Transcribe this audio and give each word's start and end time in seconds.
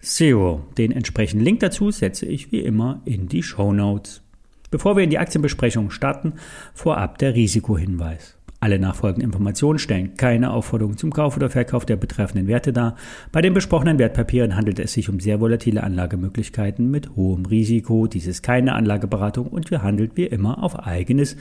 SEO. 0.00 0.66
Den 0.78 0.92
entsprechenden 0.92 1.44
Link 1.44 1.60
dazu 1.60 1.90
setze 1.90 2.26
ich 2.26 2.52
wie 2.52 2.60
immer 2.60 3.00
in 3.04 3.28
die 3.28 3.42
Show 3.42 3.72
Notes. 3.72 4.22
Bevor 4.70 4.96
wir 4.96 5.04
in 5.04 5.10
die 5.10 5.18
Aktienbesprechung 5.18 5.90
starten, 5.90 6.34
vorab 6.74 7.18
der 7.18 7.34
Risikohinweis. 7.34 8.36
Alle 8.58 8.78
nachfolgenden 8.78 9.26
Informationen 9.30 9.78
stellen 9.78 10.16
keine 10.16 10.50
Aufforderung 10.50 10.96
zum 10.96 11.12
Kauf 11.12 11.36
oder 11.36 11.50
Verkauf 11.50 11.84
der 11.84 11.96
betreffenden 11.96 12.48
Werte 12.48 12.72
dar. 12.72 12.96
Bei 13.30 13.42
den 13.42 13.54
besprochenen 13.54 13.98
Wertpapieren 13.98 14.56
handelt 14.56 14.78
es 14.78 14.94
sich 14.94 15.08
um 15.08 15.20
sehr 15.20 15.40
volatile 15.40 15.82
Anlagemöglichkeiten 15.82 16.90
mit 16.90 17.14
hohem 17.16 17.44
Risiko. 17.44 18.06
Dies 18.06 18.26
ist 18.26 18.42
keine 18.42 18.74
Anlageberatung 18.74 19.46
und 19.46 19.70
wir 19.70 19.82
handeln 19.82 20.10
wie 20.14 20.24
immer 20.24 20.62
auf 20.62 20.86
eigenes 20.86 21.36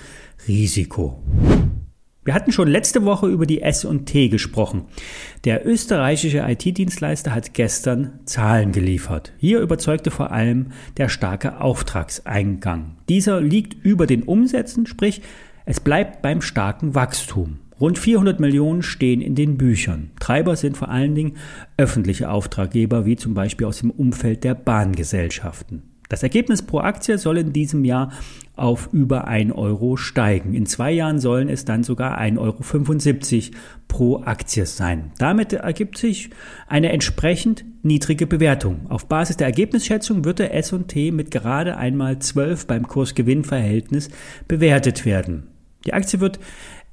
Risiko. 0.47 1.21
Wir 2.25 2.33
hatten 2.33 2.51
schon 2.51 2.67
letzte 2.67 3.05
Woche 3.05 3.27
über 3.27 3.45
die 3.45 3.61
S&T 3.61 4.29
gesprochen. 4.29 4.85
Der 5.43 5.65
österreichische 5.65 6.39
IT-Dienstleister 6.39 7.35
hat 7.35 7.53
gestern 7.53 8.19
Zahlen 8.25 8.71
geliefert. 8.71 9.31
Hier 9.37 9.59
überzeugte 9.59 10.09
vor 10.09 10.31
allem 10.31 10.71
der 10.97 11.07
starke 11.07 11.61
Auftragseingang. 11.61 12.97
Dieser 13.09 13.41
liegt 13.41 13.75
über 13.85 14.07
den 14.07 14.23
Umsätzen, 14.23 14.87
sprich 14.87 15.21
es 15.65 15.79
bleibt 15.79 16.23
beim 16.23 16.41
starken 16.41 16.95
Wachstum. 16.95 17.59
Rund 17.79 17.99
400 17.99 18.39
Millionen 18.39 18.81
stehen 18.81 19.21
in 19.21 19.35
den 19.35 19.57
Büchern. 19.57 20.09
Treiber 20.19 20.55
sind 20.55 20.77
vor 20.77 20.89
allen 20.89 21.13
Dingen 21.13 21.37
öffentliche 21.77 22.31
Auftraggeber, 22.31 23.05
wie 23.05 23.17
zum 23.17 23.35
Beispiel 23.35 23.67
aus 23.67 23.79
dem 23.79 23.91
Umfeld 23.91 24.43
der 24.43 24.55
Bahngesellschaften. 24.55 25.94
Das 26.09 26.23
Ergebnis 26.23 26.61
pro 26.61 26.79
Aktie 26.79 27.17
soll 27.17 27.37
in 27.37 27.53
diesem 27.53 27.83
Jahr 27.83 28.11
auf 28.55 28.89
über 28.93 29.27
1 29.27 29.53
Euro 29.53 29.97
steigen. 29.97 30.53
In 30.53 30.65
zwei 30.65 30.91
Jahren 30.91 31.19
sollen 31.19 31.49
es 31.49 31.65
dann 31.65 31.83
sogar 31.83 32.19
1,75 32.19 33.51
Euro 33.51 33.59
pro 33.87 34.21
Aktie 34.23 34.65
sein. 34.65 35.11
Damit 35.17 35.53
ergibt 35.53 35.97
sich 35.97 36.29
eine 36.67 36.91
entsprechend 36.91 37.65
niedrige 37.83 38.27
Bewertung. 38.27 38.85
Auf 38.89 39.07
Basis 39.07 39.37
der 39.37 39.47
Ergebnisschätzung 39.47 40.25
wird 40.25 40.39
der 40.39 40.53
S&T 40.53 41.11
mit 41.11 41.31
gerade 41.31 41.77
einmal 41.77 42.19
12 42.19 42.67
beim 42.67 42.87
Kurs-Gewinn-Verhältnis 42.87 44.09
bewertet 44.47 45.05
werden. 45.05 45.47
Die 45.85 45.93
Aktie 45.93 46.19
wird 46.19 46.39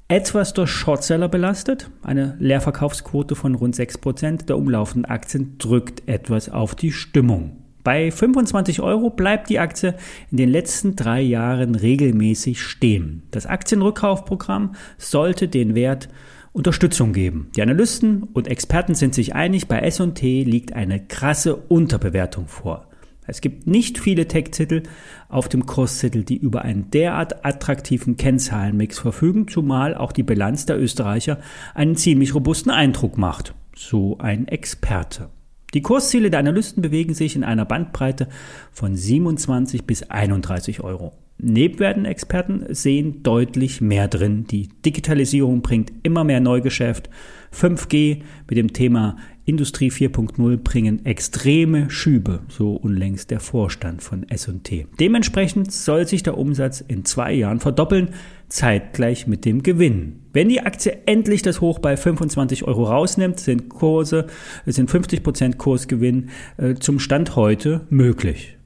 etwas 0.07 0.53
durch 0.53 0.69
Shortseller 0.69 1.29
belastet. 1.29 1.89
Eine 2.03 2.35
Leerverkaufsquote 2.39 3.35
von 3.35 3.55
rund 3.55 3.75
6% 3.75 4.45
der 4.45 4.57
umlaufenden 4.57 5.09
Aktien 5.09 5.57
drückt 5.57 6.07
etwas 6.07 6.49
auf 6.49 6.75
die 6.75 6.91
Stimmung. 6.91 7.62
Bei 7.83 8.11
25 8.11 8.81
Euro 8.81 9.09
bleibt 9.09 9.49
die 9.49 9.59
Aktie 9.59 9.95
in 10.31 10.37
den 10.37 10.49
letzten 10.49 10.95
drei 10.95 11.21
Jahren 11.21 11.75
regelmäßig 11.75 12.61
stehen. 12.61 13.23
Das 13.31 13.45
Aktienrückkaufprogramm 13.45 14.75
sollte 14.97 15.47
den 15.47 15.75
Wert 15.75 16.09
Unterstützung 16.53 17.13
geben. 17.13 17.49
Die 17.55 17.61
Analysten 17.61 18.23
und 18.23 18.47
Experten 18.47 18.93
sind 18.93 19.15
sich 19.15 19.33
einig, 19.33 19.67
bei 19.67 19.79
S&T 19.79 20.43
liegt 20.43 20.73
eine 20.73 21.03
krasse 21.03 21.55
Unterbewertung 21.55 22.47
vor. 22.47 22.87
Es 23.25 23.41
gibt 23.41 23.67
nicht 23.67 23.99
viele 23.99 24.27
Tech-Titel 24.27 24.83
auf 25.29 25.49
dem 25.49 25.65
Kurszettel, 25.65 26.23
die 26.23 26.37
über 26.37 26.61
einen 26.61 26.91
derart 26.91 27.45
attraktiven 27.45 28.17
Kennzahlenmix 28.17 28.99
verfügen, 28.99 29.47
zumal 29.47 29.95
auch 29.95 30.11
die 30.11 30.23
Bilanz 30.23 30.65
der 30.65 30.79
Österreicher 30.79 31.39
einen 31.73 31.95
ziemlich 31.95 32.35
robusten 32.35 32.71
Eindruck 32.71 33.17
macht. 33.17 33.55
So 33.75 34.17
ein 34.19 34.47
Experte. 34.47 35.29
Die 35.73 35.81
Kursziele 35.81 36.29
der 36.29 36.39
Analysten 36.39 36.81
bewegen 36.81 37.13
sich 37.13 37.35
in 37.35 37.43
einer 37.43 37.65
Bandbreite 37.65 38.27
von 38.71 38.95
27 38.95 39.85
bis 39.85 40.03
31 40.03 40.81
Euro. 40.81 41.13
Nebenwerten-Experten 41.37 42.73
sehen 42.73 43.23
deutlich 43.23 43.81
mehr 43.81 44.07
drin. 44.07 44.45
Die 44.49 44.69
Digitalisierung 44.85 45.61
bringt 45.61 45.91
immer 46.03 46.23
mehr 46.23 46.39
Neugeschäft. 46.39 47.09
5G 47.53 48.21
mit 48.47 48.57
dem 48.57 48.73
Thema 48.73 49.17
Industrie 49.45 49.91
4.0 49.91 50.57
bringen 50.57 51.05
extreme 51.05 51.89
Schübe, 51.89 52.43
so 52.47 52.75
unlängst 52.75 53.29
der 53.29 53.41
Vorstand 53.41 54.01
von 54.01 54.27
S&T. 54.29 54.87
Dementsprechend 54.99 55.71
soll 55.71 56.07
sich 56.07 56.23
der 56.23 56.37
Umsatz 56.37 56.79
in 56.79 57.03
zwei 57.03 57.33
Jahren 57.33 57.59
verdoppeln, 57.59 58.09
zeitgleich 58.47 59.27
mit 59.27 59.43
dem 59.43 59.61
Gewinn. 59.61 60.21
Wenn 60.31 60.47
die 60.47 60.61
Aktie 60.61 60.97
endlich 61.07 61.41
das 61.41 61.59
Hoch 61.59 61.79
bei 61.79 61.97
25 61.97 62.63
Euro 62.63 62.85
rausnimmt, 62.85 63.39
sind 63.39 63.67
Kurse, 63.67 64.27
sind 64.65 64.89
50% 64.89 65.57
Kursgewinn 65.57 66.29
äh, 66.57 66.75
zum 66.75 66.99
Stand 66.99 67.35
heute 67.35 67.81
möglich. 67.89 68.57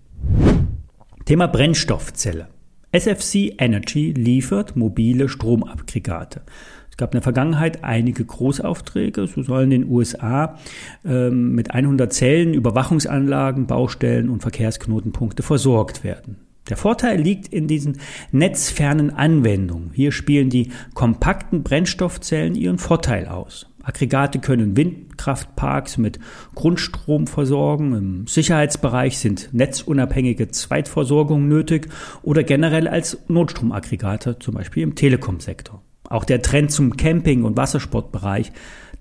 Thema 1.26 1.48
Brennstoffzelle. 1.48 2.48
SFC 2.98 3.54
Energy 3.60 4.12
liefert 4.12 4.76
mobile 4.76 5.30
Stromaggregate. 5.30 6.42
Es 6.90 6.98
gab 6.98 7.14
in 7.14 7.18
der 7.18 7.22
Vergangenheit 7.22 7.84
einige 7.84 8.26
Großaufträge. 8.26 9.28
So 9.28 9.44
sollen 9.44 9.72
in 9.72 9.82
den 9.82 9.92
USA 9.92 10.58
ähm, 11.06 11.54
mit 11.54 11.70
100 11.70 12.12
Zellen 12.12 12.56
Überwachungsanlagen, 12.56 13.68
Baustellen 13.68 14.30
und 14.30 14.42
Verkehrsknotenpunkte 14.42 15.44
versorgt 15.44 16.04
werden. 16.04 16.38
Der 16.70 16.78
Vorteil 16.78 17.22
liegt 17.22 17.48
in 17.50 17.68
diesen 17.68 18.00
netzfernen 18.32 19.12
Anwendungen. 19.12 19.92
Hier 19.94 20.12
spielen 20.12 20.50
die 20.50 20.72
kompakten 20.96 21.62
Brennstoffzellen 21.62 22.56
ihren 22.56 22.80
Vorteil 22.80 23.28
aus. 23.28 23.68
Aggregate 23.88 24.40
können 24.40 24.76
Windkraftparks 24.76 25.98
mit 25.98 26.20
Grundstrom 26.56 27.26
versorgen. 27.26 27.94
Im 27.94 28.28
Sicherheitsbereich 28.28 29.18
sind 29.18 29.54
netzunabhängige 29.54 30.50
Zweitversorgungen 30.50 31.48
nötig 31.48 31.88
oder 32.22 32.44
generell 32.44 32.90
als 32.90 33.18
Notstromaggregate, 33.30 34.40
zum 34.40 34.56
Beispiel 34.56 34.84
im 34.84 34.96
Telekom-Sektor. 34.96 35.82
Auch 36.10 36.26
der 36.26 36.42
Trend 36.42 36.72
zum 36.72 36.98
Camping- 36.98 37.46
und 37.46 37.56
Wassersportbereich 37.56 38.52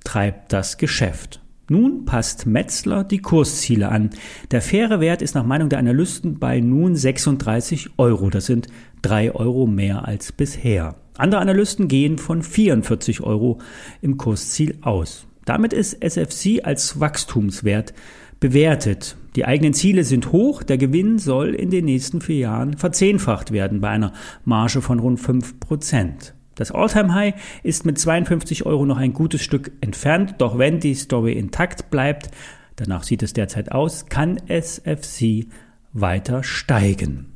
treibt 0.04 0.52
das 0.52 0.78
Geschäft. 0.78 1.40
Nun 1.68 2.04
passt 2.04 2.46
Metzler 2.46 3.02
die 3.02 3.18
Kursziele 3.18 3.88
an. 3.88 4.10
Der 4.52 4.62
faire 4.62 5.00
Wert 5.00 5.20
ist 5.20 5.34
nach 5.34 5.44
Meinung 5.44 5.68
der 5.68 5.80
Analysten 5.80 6.38
bei 6.38 6.60
nun 6.60 6.94
36 6.94 7.90
Euro. 7.98 8.30
Das 8.30 8.46
sind 8.46 8.68
drei 9.02 9.34
Euro 9.34 9.66
mehr 9.66 10.06
als 10.06 10.30
bisher. 10.30 10.94
Andere 11.18 11.40
Analysten 11.40 11.88
gehen 11.88 12.18
von 12.18 12.42
44 12.42 13.22
Euro 13.22 13.58
im 14.02 14.16
Kursziel 14.16 14.78
aus. 14.82 15.26
Damit 15.44 15.72
ist 15.72 16.02
SFC 16.02 16.64
als 16.64 17.00
Wachstumswert 17.00 17.94
bewertet. 18.40 19.16
Die 19.36 19.44
eigenen 19.44 19.74
Ziele 19.74 20.04
sind 20.04 20.32
hoch, 20.32 20.62
der 20.62 20.78
Gewinn 20.78 21.18
soll 21.18 21.54
in 21.54 21.70
den 21.70 21.84
nächsten 21.84 22.20
vier 22.20 22.38
Jahren 22.38 22.76
verzehnfacht 22.76 23.52
werden 23.52 23.80
bei 23.80 23.90
einer 23.90 24.12
Marge 24.44 24.82
von 24.82 24.98
rund 24.98 25.20
5 25.20 25.60
Prozent. 25.60 26.34
Das 26.54 26.72
Alltime 26.72 27.14
High 27.14 27.34
ist 27.62 27.84
mit 27.84 27.98
52 27.98 28.64
Euro 28.64 28.86
noch 28.86 28.96
ein 28.96 29.12
gutes 29.12 29.42
Stück 29.42 29.72
entfernt, 29.80 30.36
doch 30.38 30.58
wenn 30.58 30.80
die 30.80 30.94
Story 30.94 31.32
intakt 31.34 31.90
bleibt, 31.90 32.30
danach 32.76 33.04
sieht 33.04 33.22
es 33.22 33.34
derzeit 33.34 33.72
aus, 33.72 34.06
kann 34.06 34.40
SFC 34.48 35.46
weiter 35.92 36.42
steigen. 36.42 37.35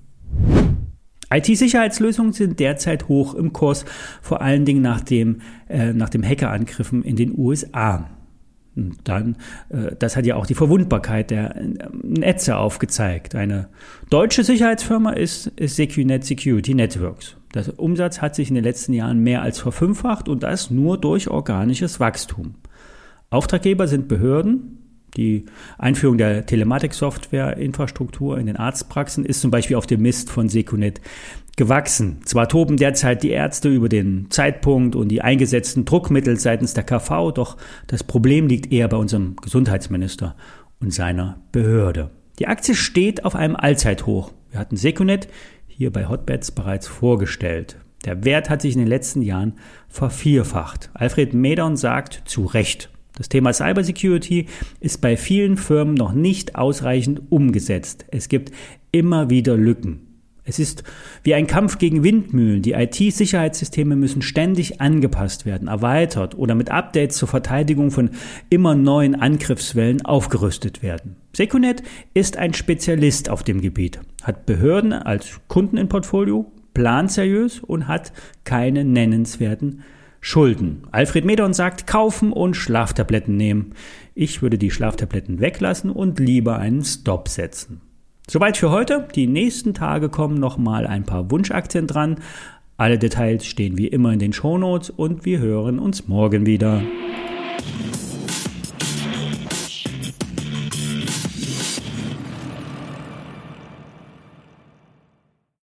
IT-Sicherheitslösungen 1.33 2.33
sind 2.33 2.59
derzeit 2.59 3.09
hoch 3.09 3.35
im 3.35 3.53
Kurs, 3.53 3.85
vor 4.21 4.43
allen 4.43 4.65
Dingen 4.65 4.83
nach 4.83 5.01
dem, 5.01 5.41
äh, 5.69 5.93
nach 5.93 6.09
dem 6.09 6.25
Hackerangriffen 6.25 7.03
in 7.03 7.17
den 7.17 7.39
USA. 7.39 8.11
Und 8.77 8.97
dann, 9.05 9.37
äh, 9.69 9.97
das 9.99 10.17
hat 10.17 10.27
ja 10.27 10.37
auch 10.37 10.47
die 10.47 10.55
Verwundbarkeit 10.55 11.31
der 11.31 11.57
äh, 11.57 11.89
Netze 12.03 12.56
aufgezeigt. 12.56 13.35
Eine 13.35 13.69
deutsche 14.11 14.44
Sicherheitsfirma 14.44 15.12
ist, 15.12 15.49
ist 15.56 15.77
Secunet 15.77 16.25
Security 16.25 16.75
Networks. 16.75 17.37
Der 17.55 17.79
Umsatz 17.79 18.21
hat 18.21 18.35
sich 18.35 18.49
in 18.49 18.55
den 18.55 18.65
letzten 18.65 18.93
Jahren 18.93 19.21
mehr 19.21 19.43
als 19.43 19.59
verfünffacht 19.59 20.29
und 20.29 20.43
das 20.43 20.71
nur 20.71 20.99
durch 20.99 21.29
organisches 21.29 21.99
Wachstum. 21.99 22.55
Auftraggeber 23.29 23.88
sind 23.88 24.09
Behörden. 24.09 24.80
Die 25.17 25.47
Einführung 25.79 26.19
der 26.19 26.47
Telematik-Software-Infrastruktur 26.47 28.39
in 28.39 28.47
den 28.47 28.57
Arztpraxen 28.57 29.25
ist 29.25 29.41
zum 29.41 29.51
Beispiel 29.51 29.77
auf 29.77 29.87
dem 29.87 30.03
Mist 30.03 30.31
von 30.31 30.49
Secunet 30.49 31.01
gewachsen. 31.57 32.21
Zwar 32.25 32.49
toben 32.49 32.77
derzeit 32.77 33.23
die 33.23 33.31
Ärzte 33.31 33.69
über 33.69 33.89
den 33.89 34.31
Zeitpunkt 34.31 34.97
und 34.97 35.09
die 35.09 35.23
eingesetzten 35.23 35.85
Druckmittel 35.85 36.39
seitens 36.39 36.75
der 36.75 36.85
KV, 36.85 37.33
doch 37.33 37.57
das 37.87 38.05
Problem 38.05 38.47
liegt 38.47 38.73
eher 38.73 38.89
bei 38.89 38.97
unserem 38.97 39.37
Gesundheitsminister 39.37 40.37
und 40.81 40.93
seiner 40.95 41.41
Behörde. 41.53 42.11
Die 42.39 42.47
Aktie 42.47 42.75
steht 42.75 43.25
auf 43.25 43.35
einem 43.35 43.57
Allzeithoch. 43.57 44.33
Wir 44.51 44.61
hatten 44.61 44.77
Secunet 44.77 45.29
hier 45.67 45.93
bei 45.93 46.09
Hotbeds 46.09 46.51
bereits 46.53 46.87
vorgestellt. 46.87 47.77
Der 48.05 48.25
Wert 48.25 48.49
hat 48.49 48.62
sich 48.62 48.73
in 48.75 48.81
den 48.81 48.89
letzten 48.89 49.21
Jahren 49.21 49.55
vervierfacht. 49.89 50.91
Alfred 50.95 51.35
Medon 51.35 51.77
sagt 51.77 52.23
zu 52.25 52.47
Recht, 52.47 52.89
Das 53.20 53.28
Thema 53.28 53.52
Cybersecurity 53.52 54.46
ist 54.81 55.02
bei 55.02 55.14
vielen 55.14 55.58
Firmen 55.58 55.93
noch 55.93 56.14
nicht 56.14 56.56
ausreichend 56.56 57.20
umgesetzt. 57.28 58.06
Es 58.11 58.31
gibt 58.31 58.50
immer 58.93 59.28
wieder 59.28 59.58
Lücken. 59.58 60.06
Es 60.44 60.58
ist 60.58 60.84
wie 61.22 61.34
ein 61.34 61.46
Kampf 61.46 61.76
gegen 61.76 62.02
Windmühlen. 62.02 62.62
Die 62.62 62.72
IT-Sicherheitssysteme 62.72 63.94
müssen 63.94 64.22
ständig 64.22 64.81
angepasst 64.81 65.44
werden, 65.44 65.69
erweitert 65.69 66.34
oder 66.34 66.55
mit 66.55 66.70
Updates 66.70 67.19
zur 67.19 67.28
Verteidigung 67.28 67.90
von 67.90 68.08
immer 68.49 68.75
neuen 68.75 69.14
Angriffswellen 69.14 70.02
aufgerüstet 70.02 70.82
werden. 70.82 71.16
Secunet 71.37 71.82
ist 72.14 72.38
ein 72.38 72.55
Spezialist 72.55 73.28
auf 73.28 73.43
dem 73.43 73.61
Gebiet, 73.61 74.00
hat 74.23 74.46
Behörden 74.46 74.94
als 74.94 75.43
Kunden 75.46 75.76
im 75.76 75.90
Portfolio, 75.90 76.50
plant 76.73 77.12
seriös 77.12 77.61
und 77.61 77.87
hat 77.87 78.14
keine 78.44 78.82
nennenswerten 78.82 79.82
Schulden. 80.20 80.82
Alfred 80.93 81.25
Medon 81.25 81.55
sagt, 81.55 81.87
kaufen 81.87 82.32
und 82.32 82.55
Schlaftabletten 82.55 83.37
nehmen. 83.37 83.75
Ich 84.14 84.43
würde 84.43 84.58
die 84.58 84.70
Schlaftabletten 84.70 85.40
weglassen 85.40 85.90
und 85.90 86.20
lieber 86.20 86.58
einen 86.58 86.84
Stop 86.84 87.28
setzen. 87.28 87.81
Soweit 88.28 88.56
für 88.56 88.70
heute. 88.70 89.08
Die 89.14 89.26
nächsten 89.26 89.75
Tage 89.75 90.08
kommen 90.08 90.38
nochmal 90.38 90.87
ein 90.87 91.05
paar 91.05 91.31
Wunschaktien 91.31 91.87
dran. 91.87 92.17
Alle 92.76 92.99
Details 92.99 93.44
stehen 93.44 93.76
wie 93.76 93.88
immer 93.88 94.12
in 94.12 94.19
den 94.19 94.32
Shownotes 94.32 94.90
und 94.90 95.25
wir 95.25 95.38
hören 95.38 95.78
uns 95.78 96.06
morgen 96.06 96.46
wieder. 96.46 96.82